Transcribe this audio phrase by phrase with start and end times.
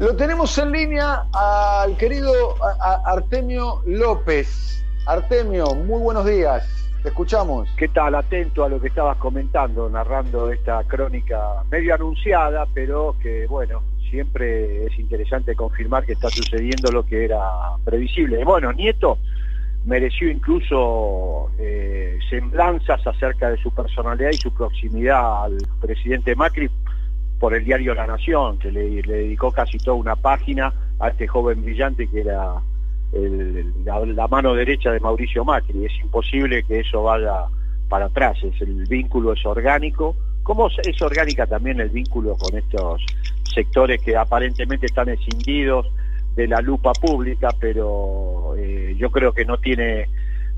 [0.00, 2.32] Lo tenemos en línea al querido
[3.04, 4.82] Artemio López.
[5.06, 6.66] Artemio, muy buenos días.
[7.02, 7.68] Te escuchamos.
[7.76, 8.14] ¿Qué tal?
[8.14, 14.86] Atento a lo que estabas comentando, narrando esta crónica medio anunciada, pero que, bueno, siempre
[14.86, 17.38] es interesante confirmar que está sucediendo lo que era
[17.84, 18.42] previsible.
[18.42, 19.18] Bueno, Nieto
[19.84, 26.70] mereció incluso eh, semblanzas acerca de su personalidad y su proximidad al presidente Macri
[27.40, 31.64] por el diario La Nación, que le, dedicó casi toda una página a este joven
[31.64, 32.56] brillante que era
[33.84, 35.86] la, mano derecha de Mauricio Macri.
[35.86, 37.46] Es imposible que eso vaya
[37.88, 43.04] para atrás, es, el vínculo es orgánico, como es orgánica también el vínculo con estos
[43.52, 45.86] sectores que aparentemente están escindidos
[46.36, 50.06] de la lupa pública, pero eh, yo creo que no tiene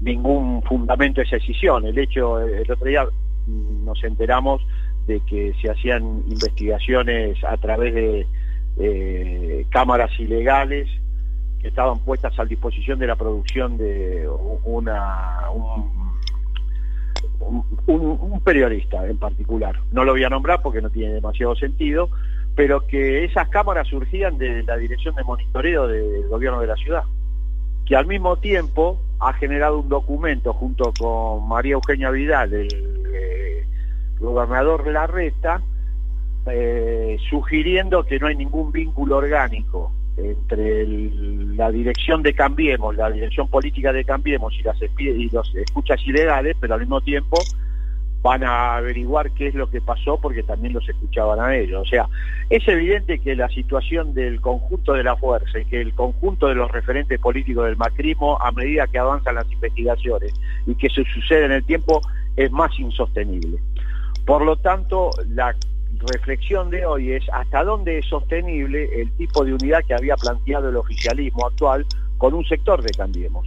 [0.00, 1.86] ningún fundamento esa decisión.
[1.86, 3.06] El hecho, el otro día
[3.46, 4.62] nos enteramos
[5.06, 8.26] de que se hacían investigaciones a través de
[9.70, 10.88] cámaras ilegales
[11.62, 14.28] que estaban puestas a disposición de la producción de
[14.64, 16.12] una un,
[18.44, 19.78] periodista en particular.
[19.92, 22.10] No lo voy a nombrar porque no tiene demasiado sentido,
[22.56, 27.04] pero que esas cámaras surgían de la dirección de monitoreo del gobierno de la ciudad,
[27.86, 32.91] que al mismo tiempo ha generado un documento junto con María Eugenia Vidal, el
[34.22, 35.60] gobernador Larreta,
[36.46, 40.86] eh, sugiriendo que no hay ningún vínculo orgánico entre
[41.56, 46.80] la dirección de Cambiemos, la dirección política de Cambiemos y las, escuchas ilegales, pero al
[46.80, 47.38] mismo tiempo
[48.22, 51.82] van a averiguar qué es lo que pasó porque también los escuchaban a ellos.
[51.82, 52.06] O sea,
[52.50, 56.54] es evidente que la situación del conjunto de la fuerza y que el conjunto de
[56.54, 60.32] los referentes políticos del macrismo, a medida que avanzan las investigaciones
[60.66, 62.00] y que se sucede en el tiempo,
[62.36, 63.58] es más insostenible.
[64.26, 65.54] Por lo tanto, la
[66.12, 70.68] reflexión de hoy es hasta dónde es sostenible el tipo de unidad que había planteado
[70.68, 71.86] el oficialismo actual
[72.18, 73.46] con un sector de Cambiemos,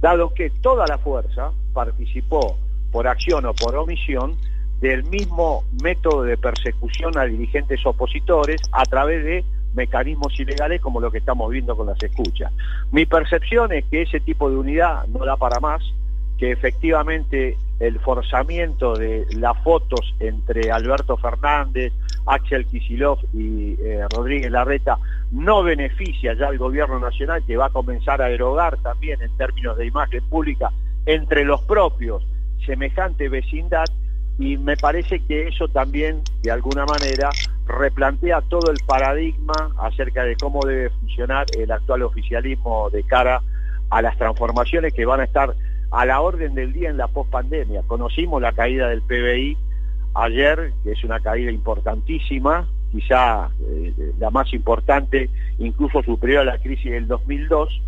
[0.00, 2.56] dado que toda la fuerza participó
[2.90, 4.36] por acción o por omisión
[4.80, 11.10] del mismo método de persecución a dirigentes opositores a través de mecanismos ilegales como lo
[11.10, 12.52] que estamos viendo con las escuchas.
[12.92, 15.82] Mi percepción es que ese tipo de unidad no da para más,
[16.38, 21.92] que efectivamente el forzamiento de las fotos entre Alberto Fernández,
[22.26, 24.98] Axel Kisilov y eh, Rodríguez Larreta
[25.32, 29.76] no beneficia ya al gobierno nacional que va a comenzar a erogar también en términos
[29.76, 30.70] de imagen pública
[31.06, 32.24] entre los propios
[32.64, 33.84] semejante vecindad
[34.38, 37.30] y me parece que eso también de alguna manera
[37.66, 43.42] replantea todo el paradigma acerca de cómo debe funcionar el actual oficialismo de cara
[43.90, 45.54] a las transformaciones que van a estar
[45.94, 47.82] a la orden del día en la pospandemia.
[47.86, 49.56] Conocimos la caída del PBI
[50.14, 56.58] ayer, que es una caída importantísima, quizá eh, la más importante, incluso superior a la
[56.58, 57.80] crisis del 2002.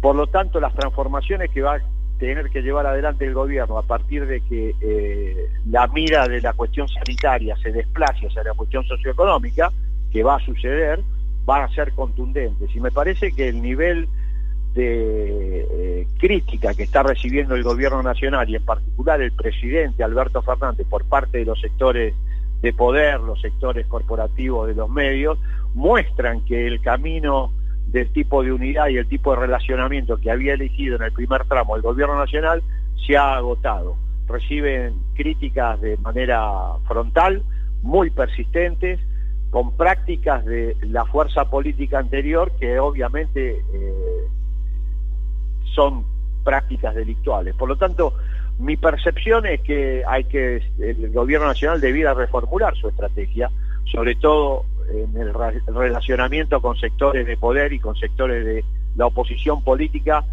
[0.00, 1.80] Por lo tanto, las transformaciones que va a
[2.18, 6.54] tener que llevar adelante el gobierno a partir de que eh, la mira de la
[6.54, 9.70] cuestión sanitaria se desplace hacia la cuestión socioeconómica,
[10.10, 11.00] que va a suceder,
[11.44, 12.74] van a ser contundentes.
[12.74, 14.08] Y me parece que el nivel
[14.76, 20.42] de eh, crítica que está recibiendo el gobierno nacional y en particular el presidente Alberto
[20.42, 22.14] Fernández por parte de los sectores
[22.60, 25.38] de poder, los sectores corporativos de los medios,
[25.74, 27.50] muestran que el camino
[27.88, 31.44] del tipo de unidad y el tipo de relacionamiento que había elegido en el primer
[31.46, 32.62] tramo el gobierno nacional
[33.06, 33.96] se ha agotado.
[34.26, 36.50] Reciben críticas de manera
[36.86, 37.42] frontal,
[37.82, 39.00] muy persistentes,
[39.50, 44.15] con prácticas de la fuerza política anterior que obviamente eh,
[45.74, 46.04] son
[46.44, 47.54] prácticas delictuales.
[47.54, 48.14] Por lo tanto,
[48.58, 53.50] mi percepción es que hay que el gobierno nacional debiera reformular su estrategia,
[53.84, 55.34] sobre todo en el
[55.74, 58.64] relacionamiento con sectores de poder y con sectores de
[58.96, 60.24] la oposición política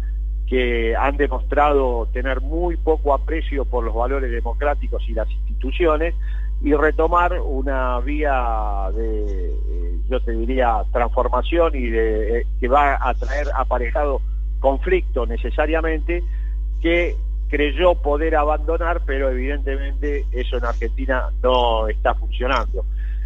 [0.46, 6.14] que han demostrado tener muy poco aprecio por los valores democráticos y las instituciones
[6.62, 13.14] y retomar una vía de, eh, yo te diría, transformación y eh, que va a
[13.14, 14.20] traer aparejado
[14.64, 16.24] conflicto necesariamente
[16.80, 17.14] que
[17.50, 22.82] creyó poder abandonar, pero evidentemente eso en Argentina no está funcionando.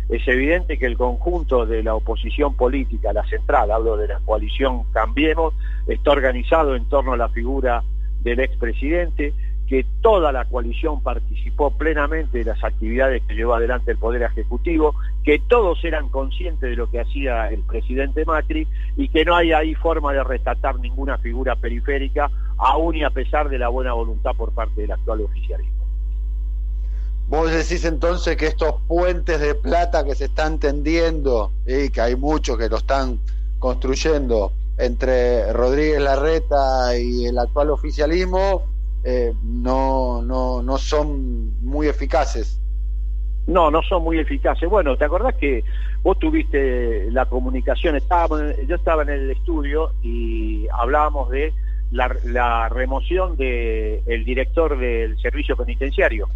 [0.08, 4.82] Es evidente que el conjunto de la oposición política, la central, hablo de la coalición
[4.92, 5.54] Cambiemos,
[5.86, 7.84] está organizado en torno a la figura
[8.24, 9.32] del expresidente,
[9.68, 14.94] que toda la coalición participó plenamente de las actividades que llevó adelante el Poder Ejecutivo,
[15.24, 18.66] que todos eran conscientes de lo que hacía el presidente Macri
[18.96, 23.50] y que no hay ahí forma de rescatar ninguna figura periférica, aún y a pesar
[23.50, 25.84] de la buena voluntad por parte del actual oficialismo.
[27.28, 32.16] Vos decís entonces que estos puentes de plata que se están tendiendo y que hay
[32.16, 33.18] muchos que lo están
[33.58, 38.77] construyendo entre Rodríguez Larreta y el actual oficialismo
[39.10, 42.60] eh, no, no, no son muy eficaces.
[43.46, 44.68] No, no son muy eficaces.
[44.68, 45.64] Bueno, ¿te acordás que
[46.02, 47.96] vos tuviste la comunicación?
[47.96, 51.54] Estábamos, yo estaba en el estudio y hablábamos de
[51.90, 56.28] la, remoción del el director del servicio penitenciario.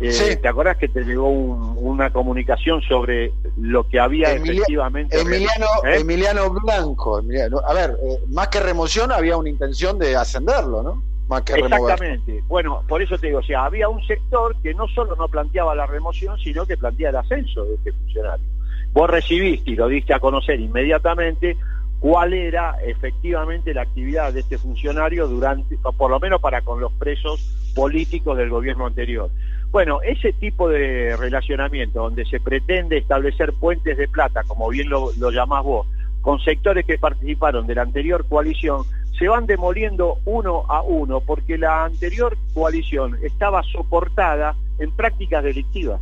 [0.00, 5.20] Eh, ¿Te acordás que te llegó una comunicación sobre lo que había efectivamente...
[5.20, 5.98] Emiliano, ¿Eh?
[6.00, 7.18] Emiliano Blanco.
[7.18, 11.02] a ver, eh, más que remoción había una intención de ascenderlo, ¿no?
[11.30, 12.42] Exactamente.
[12.48, 15.74] Bueno, por eso te digo, o sea, había un sector que no solo no planteaba
[15.74, 18.46] la remoción, sino que planteaba el ascenso de este funcionario.
[18.92, 21.56] Vos recibiste y lo diste a conocer inmediatamente
[22.00, 26.92] cuál era efectivamente la actividad de este funcionario durante, por lo menos para con los
[26.92, 27.40] presos
[27.74, 29.30] políticos del gobierno anterior.
[29.70, 35.30] Bueno, ese tipo de relacionamiento donde se pretende establecer puentes de plata, como bien lo
[35.30, 35.86] llamás vos,
[36.22, 38.84] con sectores que participaron de la anterior coalición,
[39.18, 46.00] se van demoliendo uno a uno porque la anterior coalición estaba soportada en prácticas delictivas.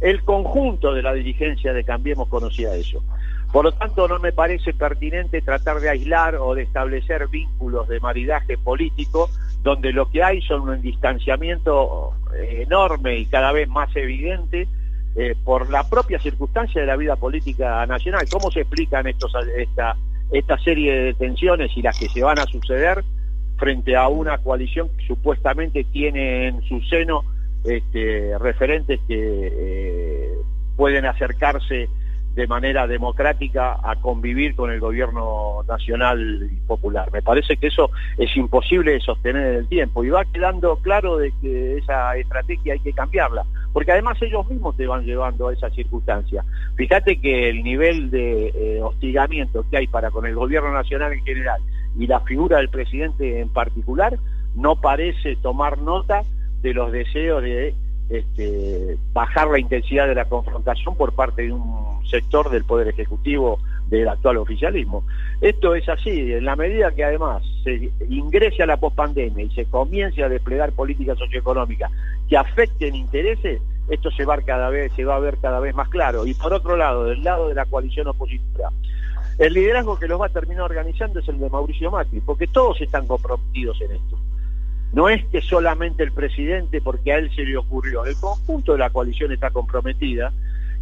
[0.00, 3.02] El conjunto de la dirigencia de Cambiemos conocía eso.
[3.52, 7.98] Por lo tanto, no me parece pertinente tratar de aislar o de establecer vínculos de
[7.98, 9.30] maridaje político
[9.62, 14.68] donde lo que hay son un distanciamiento eh, enorme y cada vez más evidente
[15.16, 18.26] eh, por la propia circunstancia de la vida política nacional.
[18.30, 19.96] ¿Cómo se explican estos, esta,
[20.30, 23.02] esta serie de detenciones y las que se van a suceder
[23.56, 27.24] frente a una coalición que supuestamente tiene en su seno
[27.64, 30.34] este, referentes que eh,
[30.76, 31.88] pueden acercarse
[32.34, 37.10] de manera democrática a convivir con el gobierno nacional y popular.
[37.12, 41.16] Me parece que eso es imposible de sostener en el tiempo y va quedando claro
[41.16, 43.44] de que esa estrategia hay que cambiarla,
[43.78, 46.44] porque además ellos mismos te van llevando a esa circunstancia.
[46.74, 51.24] Fíjate que el nivel de eh, hostigamiento que hay para con el gobierno nacional en
[51.24, 51.60] general
[51.96, 54.18] y la figura del presidente en particular
[54.56, 56.22] no parece tomar nota
[56.60, 57.72] de los deseos de
[58.10, 63.60] este, bajar la intensidad de la confrontación por parte de un sector del Poder Ejecutivo
[63.88, 65.04] del actual oficialismo.
[65.40, 69.64] Esto es así, en la medida que además se ingrese a la pospandemia y se
[69.66, 71.90] comience a desplegar políticas socioeconómicas
[72.28, 76.26] que afecten intereses, esto se va, cada se va a ver cada vez más claro.
[76.26, 78.70] Y por otro lado, del lado de la coalición opositora,
[79.38, 82.80] el liderazgo que los va a terminar organizando es el de Mauricio Macri, porque todos
[82.80, 84.18] están comprometidos en esto.
[84.92, 88.78] No es que solamente el presidente, porque a él se le ocurrió, el conjunto de
[88.78, 90.32] la coalición está comprometida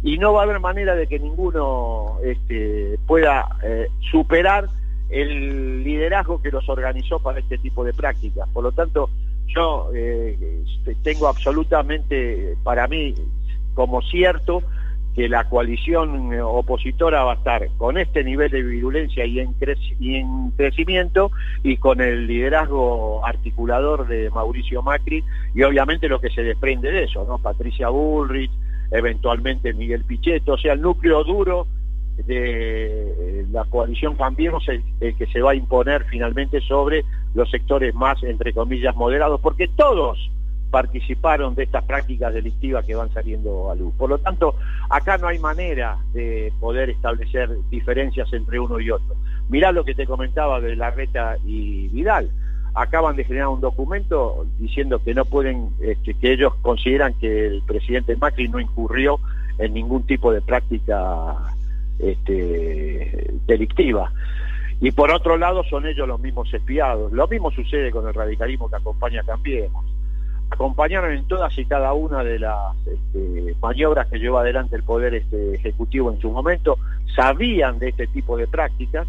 [0.03, 4.67] y no va a haber manera de que ninguno este, pueda eh, superar
[5.09, 8.47] el liderazgo que los organizó para este tipo de prácticas.
[8.49, 9.09] Por lo tanto,
[9.47, 10.63] yo eh,
[11.03, 13.15] tengo absolutamente para mí
[13.73, 14.61] como cierto
[15.17, 19.53] que la coalición opositora va a estar con este nivel de virulencia y en,
[20.55, 21.31] crecimiento
[21.63, 25.23] y con el liderazgo articulador de Mauricio Macri
[25.55, 27.39] y obviamente lo que se desprende de eso, ¿no?
[27.39, 28.51] Patricia Bullrich,
[28.91, 31.67] eventualmente Miguel Pichetto, o sea, el núcleo duro
[32.25, 37.05] de la coalición Cambiemos el que se va a imponer finalmente sobre
[37.35, 40.17] los sectores más, entre comillas, moderados, porque todos
[40.69, 43.93] participaron de estas prácticas delictivas que van saliendo a luz.
[43.97, 44.55] Por lo tanto,
[44.89, 49.15] acá no hay manera de poder establecer diferencias entre uno y otro.
[49.49, 52.29] Mirá lo que te comentaba de Larreta y Vidal.
[52.79, 57.61] Acaban de generar un documento diciendo que no pueden, este, que ellos consideran que el
[57.63, 59.19] presidente Macri no incurrió
[59.57, 61.35] en ningún tipo de práctica
[61.99, 64.11] este, delictiva.
[64.79, 67.11] Y por otro lado son ellos los mismos espiados.
[67.11, 69.85] Lo mismo sucede con el radicalismo que acompaña a Cambiemos
[70.49, 75.13] acompañaron en todas y cada una de las este, maniobras que lleva adelante el Poder
[75.15, 76.77] Ejecutivo en su momento,
[77.15, 79.07] sabían de este tipo de prácticas,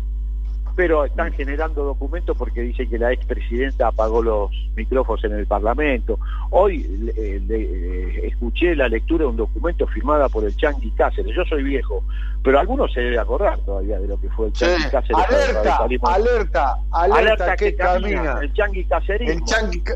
[0.78, 6.20] pero están generando documentos porque dicen que la expresidenta apagó los micrófonos en el Parlamento.
[6.50, 11.34] Hoy eh, escuché la lectura de un documento firmada por el Changi Cáceres.
[11.34, 12.04] Yo soy viejo,
[12.44, 15.16] pero algunos se debe acordar todavía de lo que fue el Changi Cáceres.
[15.16, 15.78] Alerta,
[16.14, 18.38] alerta, alerta, que, camina.
[18.40, 19.36] El Changi Cáceres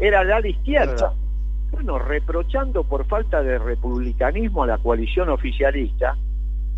[0.00, 1.14] era de la izquierda
[1.70, 6.16] bueno, reprochando por falta de republicanismo a la coalición oficialista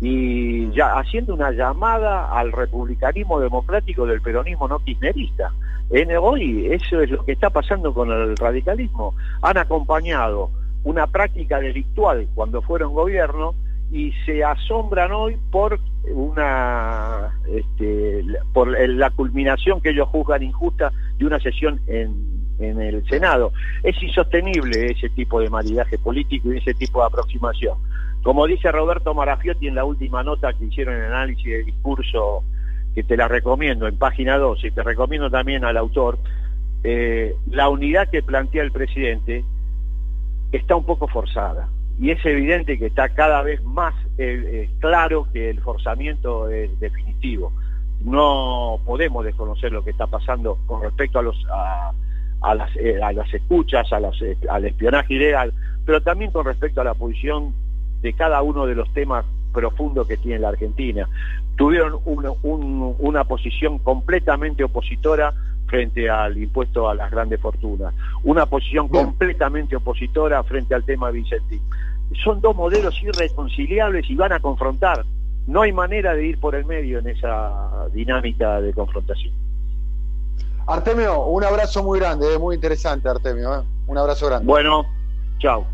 [0.01, 5.53] y ya haciendo una llamada al republicanismo democrático del peronismo no kirchnerista.
[5.89, 9.15] En hoy eso es lo que está pasando con el radicalismo.
[9.41, 10.49] Han acompañado
[10.83, 13.55] una práctica delictual cuando fueron gobierno
[13.91, 15.79] y se asombran hoy por
[16.11, 23.07] una este, por la culminación que ellos juzgan injusta de una sesión en en el
[23.07, 23.51] Senado.
[23.83, 27.77] Es insostenible ese tipo de maridaje político y ese tipo de aproximación.
[28.25, 32.43] Como dice Roberto Marafiotti en la última nota que hicieron en análisis de discurso,
[32.95, 36.17] que te la recomiendo en página 12, y te recomiendo también al autor,
[36.83, 39.45] eh, la unidad que plantea el presidente
[40.51, 41.69] está un poco forzada.
[41.99, 47.53] Y es evidente que está cada vez más eh, claro que el forzamiento es definitivo.
[48.01, 52.99] No podemos desconocer lo que está pasando con respecto a las, eh,
[53.33, 55.53] escuchas, al espionaje ilegal,
[55.85, 57.53] pero también con respecto a la posición
[58.05, 61.09] de cada uno de los temas profundos que tiene la Argentina.
[61.55, 65.33] Tuvieron una posición completamente opositora
[65.65, 71.61] frente al impuesto a las grandes fortunas, una posición completamente opositora frente al tema Vicentín.
[72.23, 75.03] Son dos modelos irreconciliables y van a confrontar.
[75.47, 79.33] No hay manera de ir por el medio en esa dinámica de confrontación.
[80.67, 83.55] Artemio, un abrazo muy grande, es muy interesante, Artemio.
[83.55, 83.63] ¿eh?
[83.87, 84.45] Un abrazo grande.
[84.45, 84.85] Bueno,
[85.39, 85.65] chao.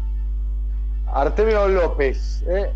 [1.13, 2.43] Artemio López.
[2.47, 2.69] ¿eh?